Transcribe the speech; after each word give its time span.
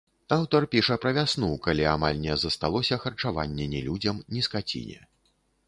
Аўтар 0.35 0.61
піша 0.71 0.95
пра 1.03 1.11
вясну, 1.17 1.49
калі 1.67 1.85
амаль 1.91 2.17
не 2.25 2.39
засталося 2.45 2.99
харчавання 3.05 3.71
ні 3.77 3.85
людзям, 3.91 4.25
ні 4.37 4.41
скаціне. 4.51 4.99